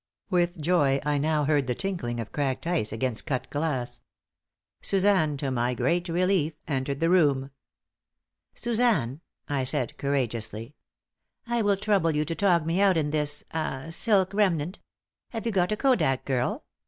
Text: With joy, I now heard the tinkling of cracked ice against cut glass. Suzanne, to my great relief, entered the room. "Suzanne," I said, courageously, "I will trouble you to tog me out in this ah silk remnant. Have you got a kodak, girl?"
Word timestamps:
With 0.31 0.59
joy, 0.59 0.99
I 1.05 1.19
now 1.19 1.43
heard 1.45 1.67
the 1.67 1.75
tinkling 1.75 2.19
of 2.19 2.31
cracked 2.31 2.65
ice 2.65 2.91
against 2.91 3.27
cut 3.27 3.47
glass. 3.51 4.01
Suzanne, 4.81 5.37
to 5.37 5.51
my 5.51 5.75
great 5.75 6.09
relief, 6.09 6.53
entered 6.67 6.99
the 7.01 7.09
room. 7.11 7.51
"Suzanne," 8.55 9.21
I 9.47 9.63
said, 9.63 9.95
courageously, 9.99 10.73
"I 11.45 11.61
will 11.61 11.77
trouble 11.77 12.15
you 12.15 12.25
to 12.25 12.33
tog 12.33 12.65
me 12.65 12.81
out 12.81 12.97
in 12.97 13.11
this 13.11 13.43
ah 13.51 13.91
silk 13.91 14.33
remnant. 14.33 14.79
Have 15.29 15.45
you 15.45 15.51
got 15.51 15.71
a 15.71 15.77
kodak, 15.77 16.25
girl?" 16.25 16.63